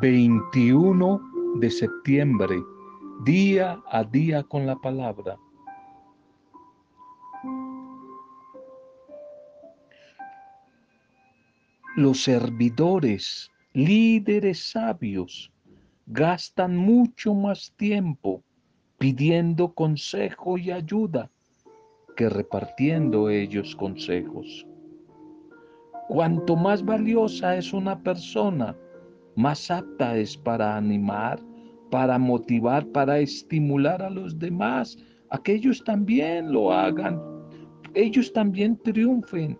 [0.00, 1.20] 21
[1.56, 2.56] de septiembre,
[3.22, 5.36] día a día con la palabra.
[11.96, 15.52] Los servidores, líderes sabios,
[16.06, 18.42] gastan mucho más tiempo
[18.96, 21.30] pidiendo consejo y ayuda
[22.16, 24.66] que repartiendo ellos consejos.
[26.08, 28.74] Cuanto más valiosa es una persona,
[29.36, 31.40] más apta es para animar,
[31.90, 34.98] para motivar, para estimular a los demás,
[35.30, 37.20] a que ellos también lo hagan,
[37.94, 39.58] ellos también triunfen.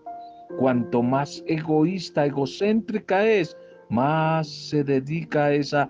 [0.59, 3.55] Cuanto más egoísta, egocéntrica es,
[3.89, 5.89] más se dedica a esa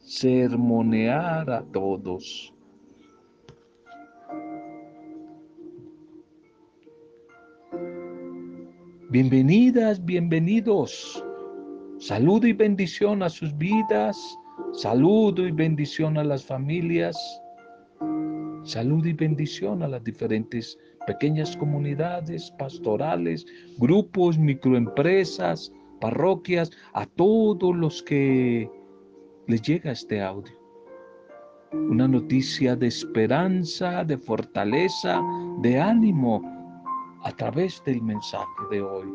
[0.00, 2.52] sermonear a todos.
[9.10, 11.22] Bienvenidas, bienvenidos.
[12.02, 14.36] Saludo y bendición a sus vidas.
[14.72, 17.16] Saludo y bendición a las familias.
[18.64, 23.46] Saludo y bendición a las diferentes pequeñas comunidades pastorales,
[23.78, 28.68] grupos, microempresas, parroquias, a todos los que
[29.46, 30.58] les llega este audio.
[31.72, 35.22] Una noticia de esperanza, de fortaleza,
[35.60, 36.42] de ánimo
[37.22, 39.06] a través del mensaje de hoy.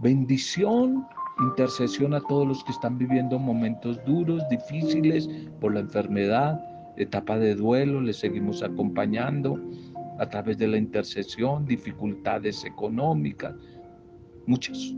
[0.00, 1.06] Bendición,
[1.40, 5.28] intercesión a todos los que están viviendo momentos duros, difíciles
[5.60, 6.60] por la enfermedad,
[6.96, 9.58] etapa de duelo, les seguimos acompañando
[10.18, 13.54] a través de la intercesión, dificultades económicas,
[14.46, 14.94] muchas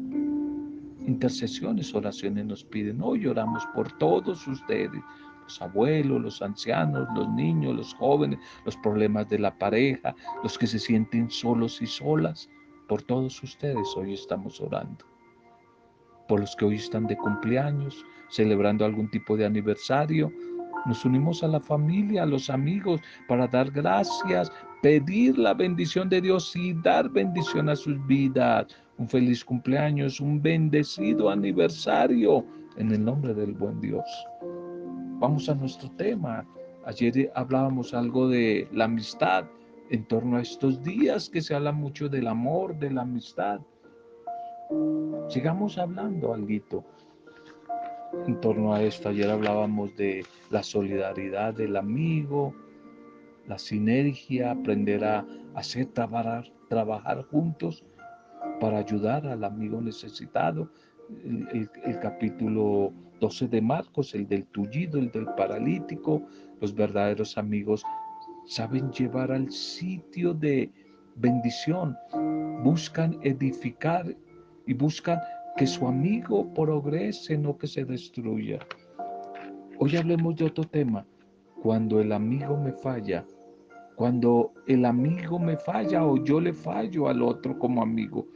[1.07, 3.01] intercesiones, oraciones nos piden.
[3.01, 5.01] Hoy oramos por todos ustedes,
[5.45, 10.67] los abuelos, los ancianos, los niños, los jóvenes, los problemas de la pareja, los que
[10.67, 12.49] se sienten solos y solas.
[12.89, 15.12] Por todos ustedes hoy estamos orando.
[16.29, 20.33] Por los que hoy están de cumpleaños, celebrando algún tipo de aniversario.
[20.87, 24.51] Nos unimos a la familia, a los amigos, para dar gracias,
[24.83, 28.67] pedir la bendición de Dios y dar bendición a sus vidas.
[28.99, 32.45] Un feliz cumpleaños, un bendecido aniversario
[32.77, 34.05] en el nombre del buen Dios.
[35.19, 36.45] Vamos a nuestro tema.
[36.85, 39.45] Ayer hablábamos algo de la amistad
[39.91, 43.61] en torno a estos días que se habla mucho del amor, de la amistad.
[45.29, 46.85] Sigamos hablando algo
[48.27, 49.09] en torno a esto.
[49.09, 52.55] Ayer hablábamos de la solidaridad del amigo,
[53.47, 57.85] la sinergia, aprender a hacer trabajar, trabajar juntos
[58.61, 60.71] para ayudar al amigo necesitado.
[61.25, 66.23] el capítulo 12 de Marcos, el del tullido, el del paralítico.
[66.61, 67.85] Los verdaderos amigos
[68.47, 70.71] saben llevar al sitio de
[71.17, 71.97] bendición,
[72.63, 74.15] buscan edificar
[74.67, 75.19] y buscan
[75.57, 78.59] que su amigo progrese, no que se destruya.
[79.79, 81.07] Hoy hablemos de otro tema.
[81.63, 83.25] Cuando el amigo me falla,
[83.97, 88.27] cuando el amigo me falla o yo le fallo al otro como amigo,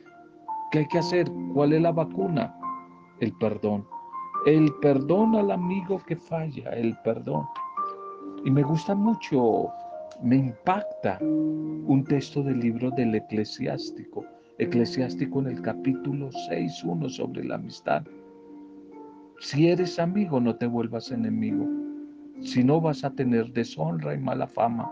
[0.70, 1.26] ¿qué hay que hacer?
[1.54, 2.54] ¿Cuál es la vacuna?
[3.20, 3.86] El perdón.
[4.44, 7.46] El perdón al amigo que falla, el perdón.
[8.44, 9.68] Y me gusta mucho,
[10.22, 14.24] me impacta un texto del libro del eclesiástico,
[14.58, 18.02] eclesiástico en el capítulo 6.1 sobre la amistad.
[19.40, 21.66] Si eres amigo, no te vuelvas enemigo,
[22.40, 24.88] si no vas a tener deshonra y mala fama.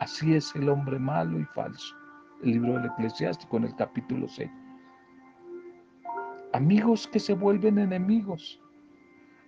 [0.00, 1.94] Así es el hombre malo y falso.
[2.42, 4.50] El libro del eclesiástico en el capítulo 6.
[6.52, 8.60] Amigos que se vuelven enemigos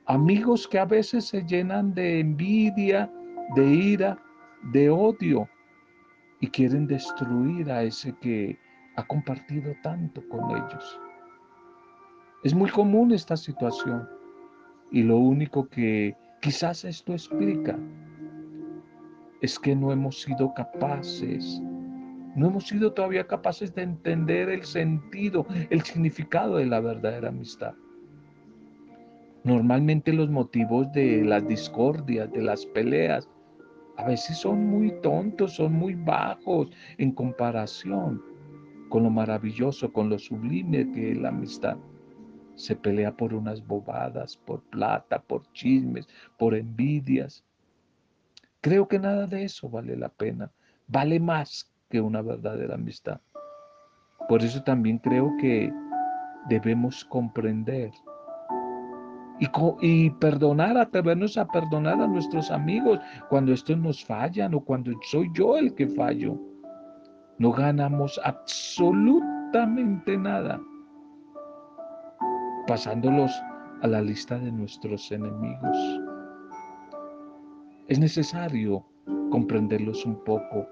[0.06, 3.10] Amigos que a veces se llenan de envidia,
[3.54, 4.18] de ira,
[4.72, 5.48] de odio
[6.40, 8.58] y quieren destruir a ese que
[8.96, 11.00] ha compartido tanto con ellos.
[12.44, 14.08] Es muy común esta situación
[14.90, 17.78] y lo único que quizás esto explica
[19.40, 21.60] es que no hemos sido capaces,
[22.36, 27.74] no hemos sido todavía capaces de entender el sentido, el significado de la verdadera amistad.
[29.44, 33.28] Normalmente los motivos de las discordias, de las peleas,
[33.96, 38.31] a veces son muy tontos, son muy bajos en comparación
[38.92, 41.78] con lo maravilloso, con lo sublime que es la amistad.
[42.56, 46.06] Se pelea por unas bobadas, por plata, por chismes,
[46.38, 47.42] por envidias.
[48.60, 50.50] Creo que nada de eso vale la pena.
[50.88, 53.18] Vale más que una verdadera amistad.
[54.28, 55.72] Por eso también creo que
[56.50, 57.92] debemos comprender
[59.80, 63.00] y, perdonar, atrevernos a perdonar a nuestros amigos
[63.30, 66.51] cuando estos nos fallan o cuando soy yo el que fallo.
[67.38, 70.60] No ganamos absolutamente nada
[72.66, 73.32] pasando los,
[73.82, 75.76] a la lista de nuestros enemigos.
[77.88, 78.84] Es necesario
[79.30, 80.66] comprenderlos un poco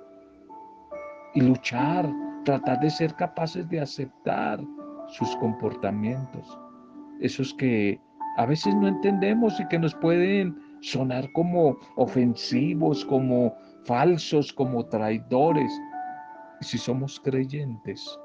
[1.34, 2.10] y luchar,
[2.44, 4.60] tratar de ser capaces de aceptar
[5.08, 6.58] sus comportamientos,
[7.20, 8.00] esos que
[8.36, 13.54] a veces no entendemos y que nos pueden sonar como ofensivos, como
[13.84, 15.72] falsos, como traidores.
[16.60, 18.18] Y si somos creyentes,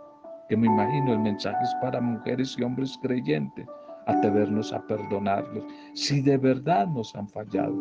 [0.50, 3.66] que me imagino el mensaje es para mujeres y hombres creyentes,
[4.08, 7.76] atrevernos a perdonarlos, si de verdad nos han fallado.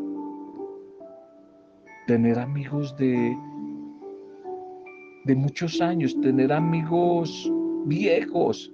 [2.07, 3.37] Tener amigos de,
[5.25, 7.51] de muchos años, tener amigos
[7.87, 8.73] viejos,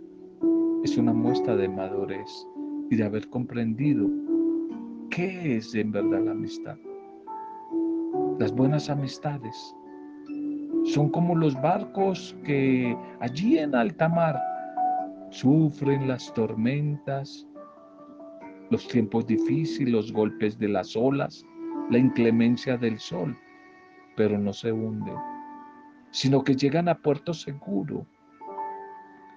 [0.85, 2.47] es una muestra de madurez
[2.91, 4.09] y de haber comprendido
[5.11, 6.77] qué es en verdad la amistad.
[8.39, 9.75] Las buenas amistades
[10.85, 14.41] son como los barcos que allí en alta mar
[15.31, 17.47] sufren las tormentas,
[18.71, 21.45] los tiempos difíciles, los golpes de las olas,
[21.91, 23.37] la inclemencia del sol,
[24.17, 25.17] pero no se hunden,
[26.11, 28.07] sino que llegan a puerto seguro.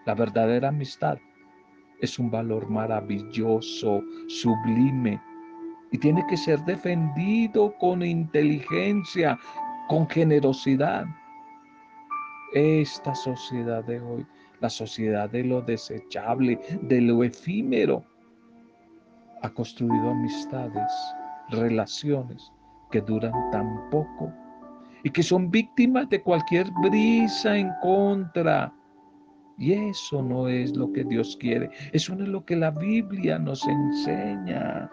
[0.05, 1.17] La verdadera amistad
[2.01, 5.21] es un valor maravilloso, sublime,
[5.91, 9.39] y tiene que ser defendido con inteligencia,
[9.87, 11.05] con generosidad.
[12.53, 14.25] Esta sociedad de hoy,
[14.61, 18.03] la sociedad de lo desechable, de lo efímero,
[19.41, 20.91] ha construido amistades,
[21.49, 22.51] relaciones
[22.91, 24.31] que duran tan poco
[25.03, 28.71] y que son víctimas de cualquier brisa en contra
[29.57, 31.69] y eso no es lo que Dios quiere.
[31.91, 34.89] Eso no es lo que la Biblia nos enseña.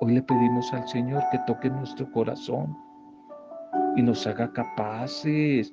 [0.00, 2.76] Hoy le pedimos al Señor que toque nuestro corazón
[3.96, 5.72] y nos haga capaces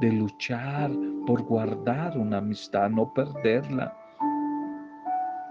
[0.00, 0.90] de luchar
[1.26, 3.96] por guardar una amistad, no perderla.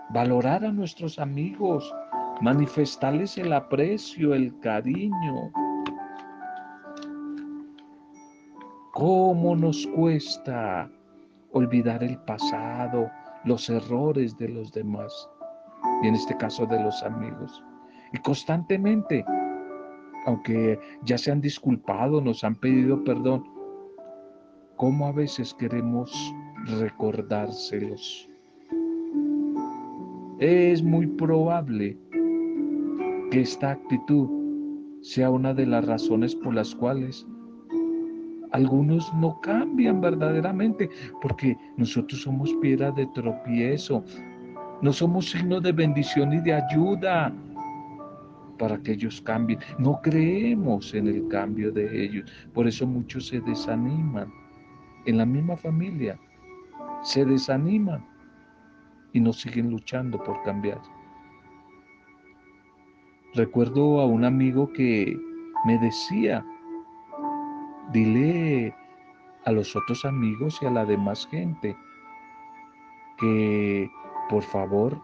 [0.09, 1.93] Valorar a nuestros amigos,
[2.41, 5.51] manifestarles el aprecio, el cariño,
[8.99, 10.91] ¿Cómo nos cuesta
[11.53, 13.09] olvidar el pasado,
[13.45, 15.29] los errores de los demás?
[16.03, 17.63] Y en este caso de los amigos.
[18.11, 19.23] Y constantemente,
[20.25, 23.43] aunque ya se han disculpado, nos han pedido perdón,
[24.75, 26.11] ¿cómo a veces queremos
[26.65, 28.29] recordárselos?
[30.39, 31.97] Es muy probable
[33.31, 34.29] que esta actitud
[35.01, 37.25] sea una de las razones por las cuales
[38.51, 40.89] algunos no cambian verdaderamente
[41.21, 44.03] porque nosotros somos piedra de tropiezo.
[44.81, 47.33] No somos signo de bendición y de ayuda
[48.59, 49.59] para que ellos cambien.
[49.79, 52.31] No creemos en el cambio de ellos.
[52.53, 54.31] Por eso muchos se desaniman.
[55.05, 56.19] En la misma familia
[57.01, 58.05] se desaniman
[59.13, 60.79] y no siguen luchando por cambiar.
[63.33, 65.17] Recuerdo a un amigo que
[65.65, 66.45] me decía,
[67.91, 68.75] Dile
[69.45, 71.75] a los otros amigos y a la demás gente
[73.17, 73.89] que
[74.29, 75.01] por favor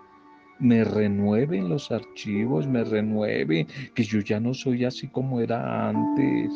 [0.59, 6.51] me renueven los archivos, me renueven, que yo ya no soy así como era antes.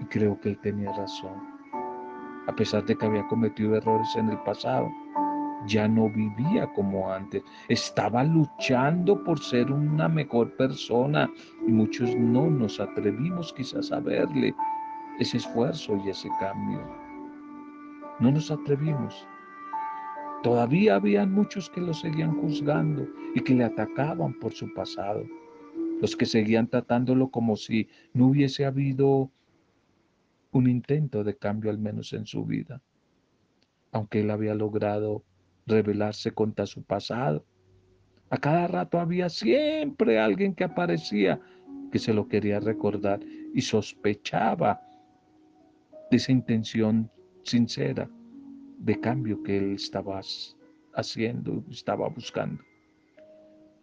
[0.00, 1.38] Y creo que él tenía razón.
[2.46, 4.90] A pesar de que había cometido errores en el pasado,
[5.66, 7.42] ya no vivía como antes.
[7.68, 11.30] Estaba luchando por ser una mejor persona
[11.66, 14.54] y muchos no nos atrevimos quizás a verle
[15.18, 16.80] ese esfuerzo y ese cambio.
[18.20, 19.26] No nos atrevimos.
[20.42, 25.26] Todavía habían muchos que lo seguían juzgando y que le atacaban por su pasado.
[26.00, 29.30] Los que seguían tratándolo como si no hubiese habido
[30.52, 32.80] un intento de cambio al menos en su vida.
[33.92, 35.24] Aunque él había logrado
[35.66, 37.44] rebelarse contra su pasado.
[38.30, 41.38] A cada rato había siempre alguien que aparecía
[41.92, 43.20] que se lo quería recordar
[43.54, 44.80] y sospechaba
[46.10, 47.10] de esa intención
[47.42, 48.08] sincera
[48.80, 50.20] de cambio que él estaba
[50.94, 52.62] haciendo, estaba buscando.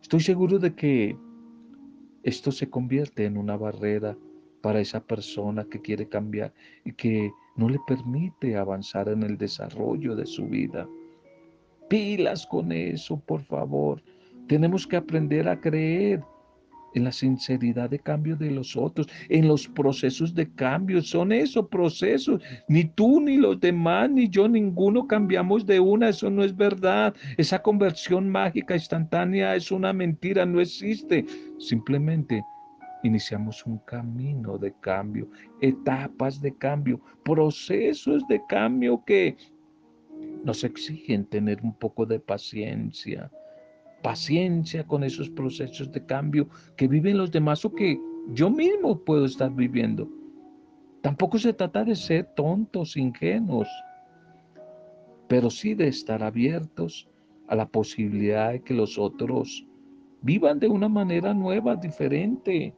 [0.02, 1.18] Estoy seguro de que
[2.24, 4.18] esto se convierte en una barrera
[4.62, 10.16] para esa persona que quiere cambiar y que no le permite avanzar en el desarrollo
[10.16, 10.88] de su vida.
[11.90, 14.02] Pilas con eso, por favor.
[14.48, 16.24] Tenemos que aprender a creer
[16.98, 21.02] en la sinceridad de cambio de los otros, en los procesos de cambio.
[21.02, 22.42] Son esos procesos.
[22.68, 26.10] Ni tú, ni los demás, ni yo, ninguno cambiamos de una.
[26.10, 27.16] Eso no es verdad.
[27.38, 31.26] Esa conversión mágica instantánea es una mentira, no existe.
[31.60, 32.44] Simplemente
[33.04, 35.30] iniciamos un camino de cambio,
[35.62, 39.38] etapas de cambio, procesos de cambio que
[40.44, 43.32] nos exigen tener un poco de paciencia,
[44.02, 48.00] paciencia con esos procesos de cambio que viven los demás o que
[48.34, 50.08] yo mismo puedo estar viviendo.
[51.02, 53.68] Tampoco se trata de ser tontos, ingenuos,
[55.28, 57.08] pero sí de estar abiertos
[57.48, 59.66] a la posibilidad de que los otros
[60.22, 62.74] vivan de una manera nueva, diferente.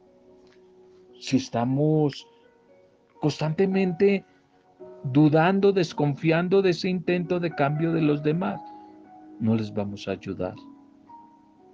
[1.18, 2.26] Si estamos
[3.20, 4.24] constantemente
[5.04, 8.60] dudando, desconfiando de ese intento de cambio de los demás,
[9.38, 10.54] no les vamos a ayudar.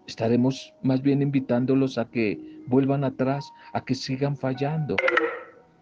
[0.06, 4.96] Estaremos más bien invitándolos a que vuelvan atrás, a que sigan fallando,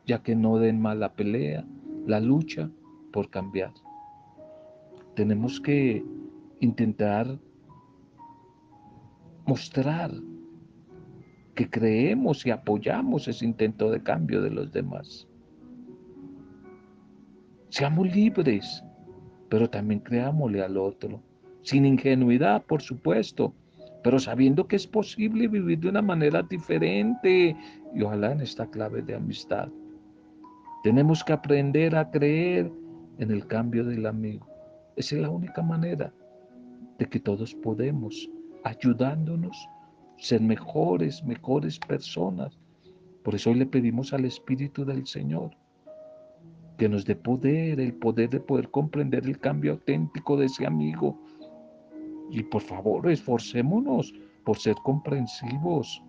[0.06, 1.64] ya que no den más la pelea,
[2.06, 2.70] la lucha
[3.12, 3.72] por cambiar.
[5.14, 6.04] Tenemos que
[6.60, 7.38] intentar
[9.46, 10.10] mostrar
[11.54, 15.28] que creemos y apoyamos ese intento de cambio de los demás.
[17.68, 18.82] Seamos libres,
[19.48, 21.22] pero también creámosle al otro,
[21.62, 23.54] sin ingenuidad, por supuesto,
[24.04, 27.56] pero sabiendo que es posible vivir de una manera diferente
[27.94, 29.70] y ojalá en esta clave de amistad.
[30.82, 32.70] Tenemos que aprender a creer
[33.18, 34.46] en el cambio del amigo.
[34.96, 36.12] Esa es la única manera
[36.98, 38.30] de que todos podemos,
[38.64, 39.56] ayudándonos,
[40.18, 42.58] ser mejores, mejores personas.
[43.22, 45.56] Por eso hoy le pedimos al Espíritu del Señor
[46.76, 51.18] que nos dé poder, el poder de poder comprender el cambio auténtico de ese amigo.
[52.30, 54.14] Y por favor, esforcémonos
[54.44, 56.02] por ser comprensivos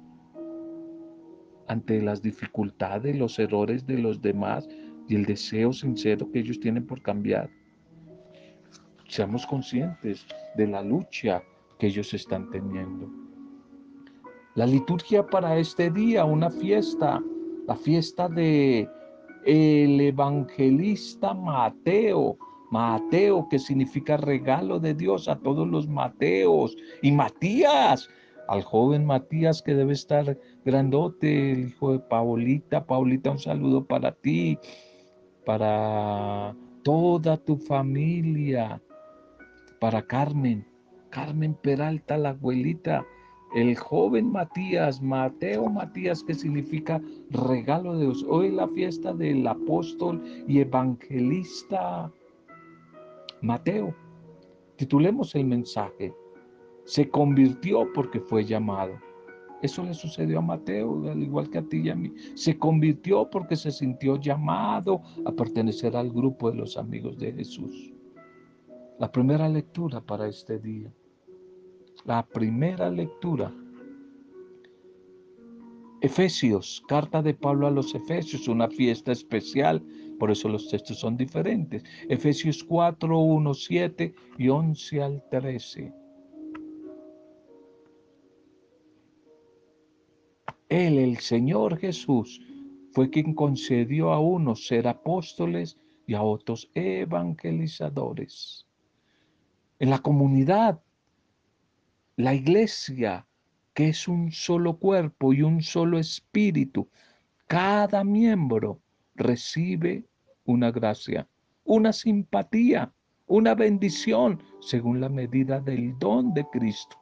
[1.67, 4.67] ante las dificultades, los errores de los demás
[5.07, 7.49] y el deseo sincero que ellos tienen por cambiar.
[9.07, 10.25] Seamos conscientes
[10.57, 11.43] de la lucha
[11.79, 13.09] que ellos están teniendo.
[14.55, 17.21] La liturgia para este día, una fiesta,
[17.67, 18.89] la fiesta de
[19.45, 22.37] el evangelista Mateo,
[22.75, 28.09] Mateo que significa regalo de Dios a todos los Mateos y Matías,
[28.49, 32.85] al joven Matías que debe estar grandote, el hijo de Paulita.
[32.85, 34.59] Paulita, un saludo para ti,
[35.45, 36.53] para
[36.83, 38.81] toda tu familia,
[39.79, 40.67] para Carmen,
[41.11, 43.05] Carmen Peralta, la abuelita,
[43.55, 48.25] el joven Matías, Mateo Matías, que significa regalo de Dios.
[48.27, 52.11] Hoy la fiesta del apóstol y evangelista
[53.41, 53.95] Mateo.
[54.75, 56.13] Titulemos el mensaje.
[56.85, 58.93] Se convirtió porque fue llamado.
[59.61, 62.13] Eso le sucedió a Mateo, al igual que a ti y a mí.
[62.35, 67.93] Se convirtió porque se sintió llamado a pertenecer al grupo de los amigos de Jesús.
[68.99, 70.93] La primera lectura para este día.
[72.03, 73.51] La primera lectura.
[76.01, 79.83] Efesios, carta de Pablo a los Efesios, una fiesta especial,
[80.19, 81.83] por eso los textos son diferentes.
[82.09, 85.93] Efesios 4, 1, 7 y 11 al 13.
[90.69, 92.41] Él, el Señor Jesús,
[92.91, 98.65] fue quien concedió a unos ser apóstoles y a otros evangelizadores
[99.79, 100.81] en la comunidad,
[102.15, 103.27] la iglesia,
[103.73, 106.89] que es un solo cuerpo y un solo espíritu,
[107.47, 108.81] cada miembro
[109.15, 110.05] recibe
[110.45, 111.27] una gracia,
[111.63, 112.91] una simpatía,
[113.27, 116.97] una bendición según la medida del don de Cristo.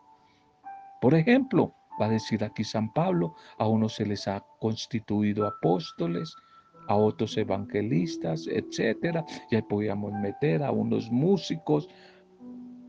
[1.01, 6.34] Por ejemplo, va a decir aquí San Pablo, a unos se les ha constituido apóstoles,
[6.88, 9.25] a otros evangelistas, etcétera.
[9.50, 11.89] Y ahí podíamos meter a unos músicos,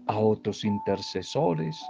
[0.07, 1.81] a otros intercesores,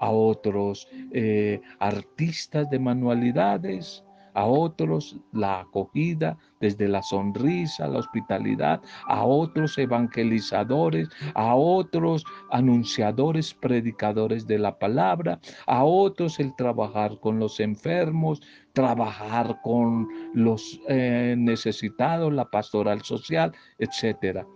[0.00, 4.04] a otros eh, artistas de manualidades,
[4.34, 13.54] a otros la acogida desde la sonrisa, la hospitalidad, a otros evangelizadores, a otros anunciadores,
[13.54, 18.40] predicadores de la palabra, a otros el trabajar con los enfermos,
[18.72, 24.46] trabajar con los eh, necesitados, la pastoral social, etcétera.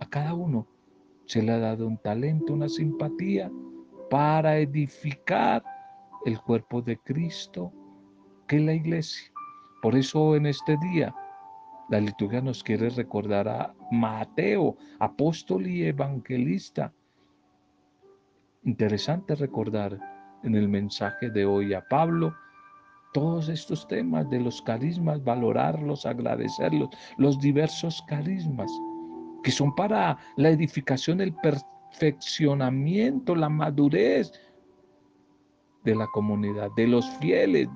[0.00, 0.66] A cada uno
[1.26, 3.50] se le ha dado un talento, una simpatía
[4.10, 5.62] para edificar
[6.24, 7.72] el cuerpo de Cristo,
[8.46, 9.32] que la iglesia.
[9.82, 11.14] Por eso en este día
[11.88, 16.92] la liturgia nos quiere recordar a Mateo, apóstol y evangelista.
[18.64, 19.98] Interesante recordar
[20.42, 22.34] en el mensaje de hoy a Pablo
[23.12, 28.70] todos estos temas de los carismas, valorarlos, agradecerlos, los diversos carismas
[29.42, 34.32] que son para la edificación, el perfeccionamiento, la madurez
[35.84, 37.68] de la comunidad, de los fieles,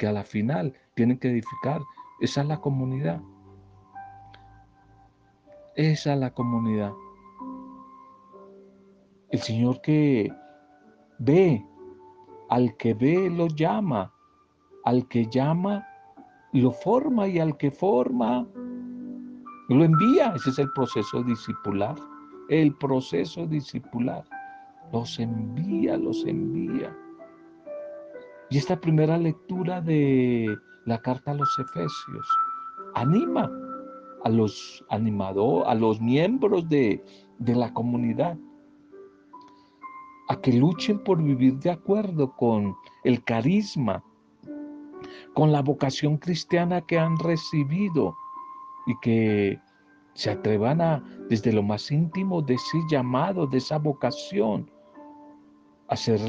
[0.00, 1.82] que a la final tienen que edificar.
[2.20, 3.20] Esa es la comunidad.
[5.76, 6.92] Esa es la comunidad.
[9.28, 10.32] El Señor que
[11.18, 11.62] Ve,
[12.48, 14.10] al que ve lo llama,
[14.86, 15.86] al que llama
[16.54, 18.48] lo forma y al que forma
[19.68, 20.32] lo envía.
[20.34, 21.94] Ese es el proceso discipular.
[22.48, 24.24] El proceso discipular.
[24.94, 26.96] Los envía, los envía.
[28.50, 32.28] Y esta primera lectura de la carta a los Efesios
[32.94, 33.50] anima
[34.24, 37.02] a los animadores, a los miembros de,
[37.38, 38.36] de la comunidad
[40.30, 44.04] a que luchen por vivir de acuerdo con el carisma,
[45.34, 48.14] con la vocación cristiana que han recibido
[48.86, 49.58] y que
[50.14, 54.70] se atrevan a, desde lo más íntimo de ese llamado, de esa vocación,
[55.88, 56.20] a hacer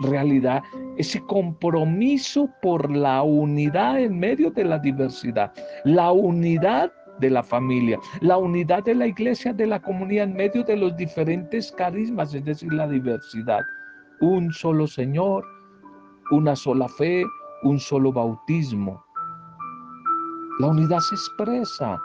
[0.00, 0.62] realidad
[0.96, 5.52] ese compromiso por la unidad en medio de la diversidad,
[5.84, 10.64] la unidad de la familia, la unidad de la iglesia, de la comunidad en medio
[10.64, 13.60] de los diferentes carismas, es decir, la diversidad.
[14.20, 15.44] Un solo Señor,
[16.30, 17.24] una sola fe,
[17.64, 19.04] un solo bautismo.
[20.58, 21.98] La unidad se expresa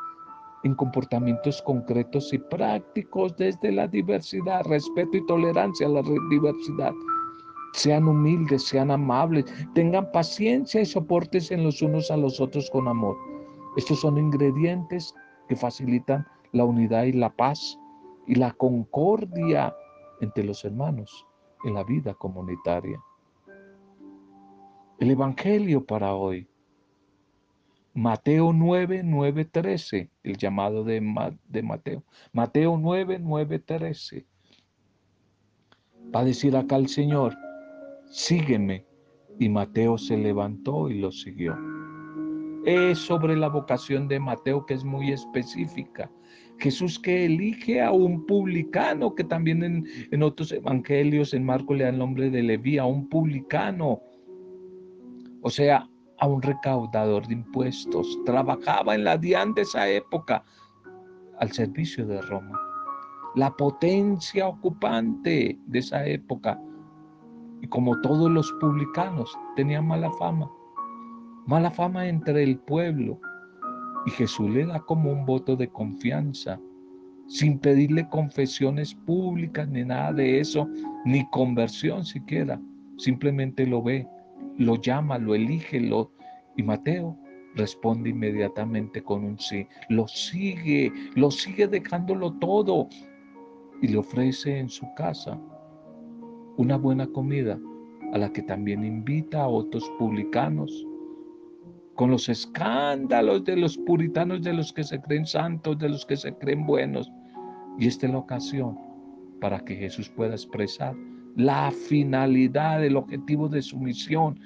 [0.64, 6.94] en comportamientos concretos y prácticos desde la diversidad, respeto y tolerancia a la diversidad.
[7.78, 12.88] Sean humildes, sean amables, tengan paciencia y soportes en los unos a los otros con
[12.88, 13.16] amor.
[13.76, 15.14] Estos son ingredientes
[15.48, 17.78] que facilitan la unidad y la paz
[18.26, 19.76] y la concordia
[20.22, 21.28] entre los hermanos
[21.66, 23.00] en la vida comunitaria.
[24.98, 26.50] El Evangelio para hoy.
[27.94, 31.00] Mateo 9, 9, 13, el llamado de,
[31.48, 32.04] de Mateo.
[32.34, 34.26] Mateo 9, 9, 13.
[36.16, 37.38] Va a decir acá el Señor,
[38.10, 38.86] sígueme.
[39.40, 41.56] Y Mateo se levantó y lo siguió.
[42.66, 46.10] Es sobre la vocación de Mateo que es muy específica.
[46.60, 51.92] Jesús que elige a un publicano, que también en, otros evangelios, en Marco le da
[51.92, 54.02] el nombre de Leví, a un publicano
[55.42, 55.88] o sea,
[56.20, 58.20] a un recaudador de impuestos.
[58.26, 60.44] Trabajaba en la DIAN de esa época
[61.40, 62.60] al servicio de Roma.
[63.36, 66.60] La potencia ocupante de esa época.
[67.62, 70.50] Y como todos los publicanos, tenían mala fama.
[71.46, 73.20] Mala fama entre el pueblo.
[74.06, 76.60] Y Jesús le da como un voto de confianza,
[77.28, 80.68] sin pedirle confesiones públicas ni nada de eso,
[81.06, 82.60] ni conversión siquiera.
[82.98, 84.08] Simplemente lo ve
[84.58, 86.12] lo llama, lo elige, lo...
[86.56, 87.18] Y Mateo
[87.56, 89.68] responde inmediatamente con un sí.
[89.90, 92.88] Lo sigue, lo sigue dejándolo todo
[93.82, 95.40] y le ofrece en su casa
[96.58, 97.60] una buena comida
[98.14, 100.86] a la que también invita a otros publicanos
[101.96, 106.16] con los escándalos de los puritanos, de los que se creen santos, de los que
[106.16, 107.12] se creen buenos.
[107.80, 108.78] Y esta es la ocasión
[109.42, 110.96] para que Jesús pueda expresar
[111.36, 114.40] la finalidad, el objetivo de su misión,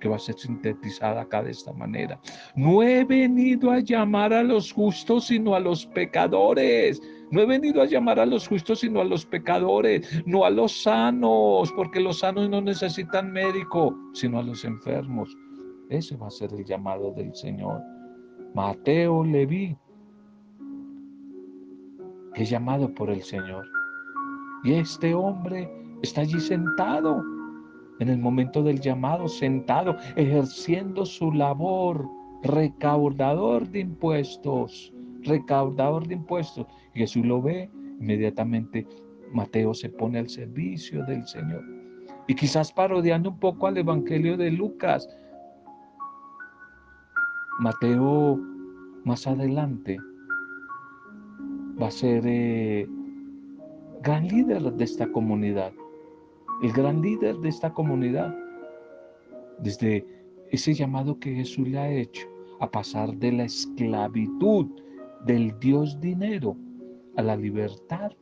[0.00, 2.20] que va a ser sintetizada acá de esta manera.
[2.56, 7.00] No he venido a llamar a los justos, sino a los pecadores.
[7.32, 10.82] No he venido a llamar a los justos, sino a los pecadores, no a los
[10.82, 15.36] sanos, porque los sanos no necesitan médico, sino a los enfermos.
[15.88, 17.82] Ese va a ser el llamado del Señor.
[18.54, 19.76] Mateo Leví
[22.34, 23.66] es llamado por el Señor.
[24.64, 25.68] Y este hombre
[26.02, 27.22] Está allí sentado,
[28.00, 32.08] en el momento del llamado, sentado, ejerciendo su labor,
[32.42, 34.91] recaudador de impuestos,
[35.24, 36.66] recaudador de impuestos.
[36.94, 38.86] Jesús lo ve, inmediatamente
[39.32, 41.64] Mateo se pone al servicio del Señor.
[42.26, 45.08] Y quizás parodiando un poco al Evangelio de Lucas,
[47.60, 48.38] Mateo
[49.04, 49.98] más adelante
[51.80, 52.86] va a ser eh,
[54.02, 55.72] gran líder de esta comunidad
[56.62, 58.34] el gran líder de esta comunidad,
[59.58, 60.06] desde
[60.52, 62.28] ese llamado que Jesús le ha hecho
[62.60, 64.66] a pasar de la esclavitud
[65.26, 66.56] del Dios dinero
[67.16, 68.12] a la libertad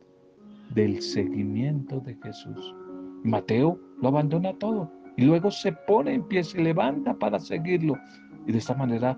[0.73, 2.75] del seguimiento de Jesús.
[3.23, 7.95] Mateo lo abandona todo y luego se pone en pie, se levanta para seguirlo
[8.47, 9.17] y de esta manera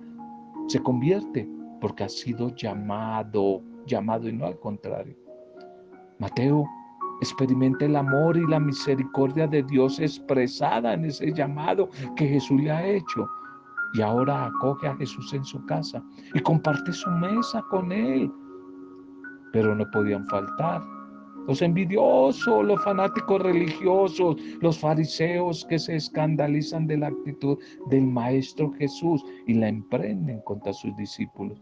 [0.68, 1.48] se convierte
[1.80, 5.16] porque ha sido llamado, llamado y no al contrario.
[6.20, 6.66] Mateo
[7.22, 12.72] experimenta el amor y la misericordia de Dios expresada en ese llamado que Jesús le
[12.72, 13.28] ha hecho.
[13.94, 16.04] Y ahora acoge a Jesús en su casa
[16.34, 18.32] y comparte su mesa con él.
[19.52, 20.82] Pero no podían faltar
[21.48, 27.58] los envidiosos, los fanáticos religiosos, los fariseos que se escandalizan de la actitud
[27.90, 31.62] del Maestro Jesús y la emprenden contra sus discípulos.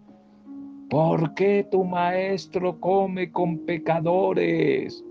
[0.90, 5.04] ¿Por qué tu Maestro come con pecadores?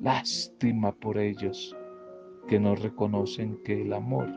[0.00, 1.76] Lástima por ellos
[2.48, 4.28] que no reconocen que el amor,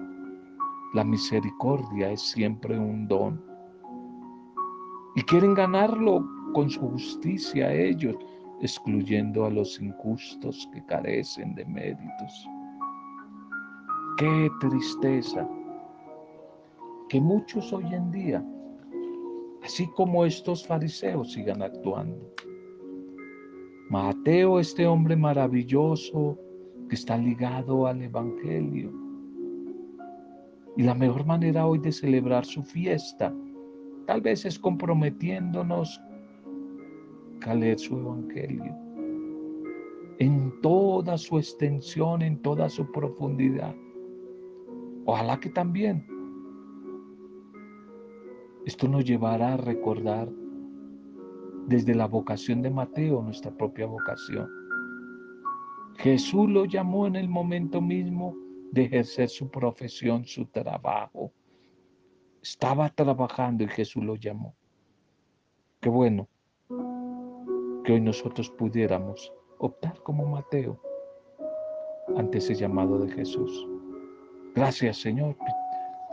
[0.94, 3.44] la misericordia es siempre un don.
[5.16, 8.16] Y quieren ganarlo con su justicia ellos,
[8.62, 12.50] excluyendo a los injustos que carecen de méritos.
[14.18, 15.48] Qué tristeza
[17.10, 18.46] que muchos hoy en día,
[19.64, 22.32] así como estos fariseos, sigan actuando.
[23.90, 26.38] Mateo, este hombre maravilloso
[26.88, 29.03] que está ligado al Evangelio.
[30.76, 33.34] Y la mejor manera hoy de celebrar su fiesta,
[34.08, 36.02] tal vez es comprometiéndonos
[37.46, 38.84] a leer su Evangelio
[40.20, 43.76] en toda su extensión, en toda su profundidad.
[45.06, 46.06] Ojalá que también
[48.66, 50.30] esto nos llevará a recordar
[51.68, 54.50] desde la vocación de Mateo nuestra propia vocación.
[55.98, 58.36] Jesús lo llamó en el momento mismo
[58.74, 61.32] de ejercer su profesión, su trabajo.
[62.42, 64.56] Estaba trabajando y Jesús lo llamó.
[65.80, 66.28] Qué bueno
[67.86, 70.82] que hoy nosotros pudiéramos optar como Mateo
[72.18, 73.68] ante ese llamado de Jesús.
[74.56, 75.36] Gracias Señor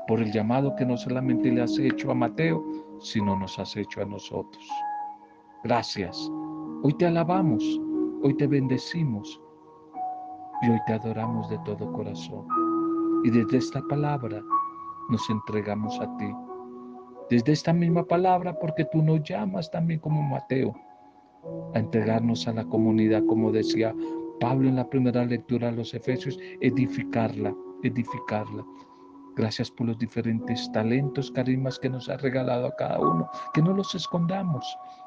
[0.06, 2.62] por el llamado que no solamente le has hecho a Mateo,
[3.00, 4.68] sino nos has hecho a nosotros.
[5.64, 6.30] Gracias.
[6.82, 7.64] Hoy te alabamos,
[8.22, 9.40] hoy te bendecimos
[10.62, 12.46] y hoy te adoramos de todo corazón.
[13.24, 14.42] Y desde esta palabra
[15.08, 16.32] nos entregamos a ti.
[17.28, 20.74] Desde esta misma palabra, porque tú nos llamas también como Mateo,
[21.74, 23.94] a entregarnos a la comunidad, como decía
[24.40, 28.64] Pablo en la primera lectura a los Efesios, edificarla, edificarla.
[29.36, 33.28] Gracias por los diferentes talentos, carismas que nos ha regalado a cada uno.
[33.54, 34.64] Que no los escondamos,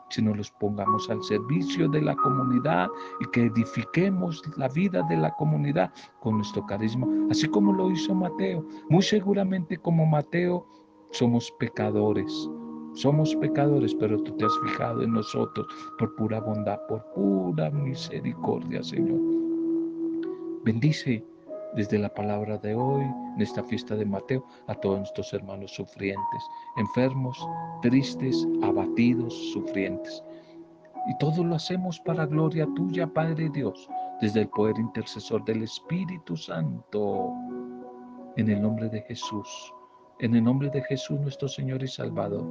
[0.09, 2.88] sino los pongamos al servicio de la comunidad
[3.19, 8.13] y que edifiquemos la vida de la comunidad con nuestro carisma, así como lo hizo
[8.13, 8.65] Mateo.
[8.89, 10.65] Muy seguramente como Mateo
[11.12, 12.49] somos pecadores.
[12.95, 15.65] Somos pecadores, pero tú te has fijado en nosotros
[15.97, 19.19] por pura bondad, por pura misericordia, Señor.
[20.63, 21.25] Bendice
[21.75, 26.43] desde la palabra de hoy, en esta fiesta de Mateo, a todos nuestros hermanos sufrientes,
[26.77, 27.38] enfermos,
[27.81, 30.23] tristes, abatidos, sufrientes.
[31.07, 33.89] Y todo lo hacemos para gloria tuya, Padre Dios,
[34.21, 37.33] desde el poder intercesor del Espíritu Santo,
[38.38, 39.73] en el nombre de Jesús,
[40.19, 42.47] en el nombre de Jesús nuestro Señor y Salvador,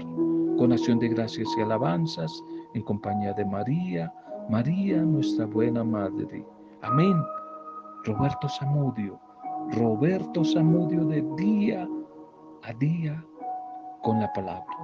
[0.59, 2.33] con acción de gracias y alabanzas,
[2.75, 4.13] en compañía de María,
[4.51, 6.45] María nuestra buena Madre.
[6.83, 7.15] Amén.
[8.05, 9.21] Roberto Zamudio,
[9.71, 11.89] Roberto Zamudio de día
[12.65, 13.25] a día
[14.03, 14.77] con la palabra.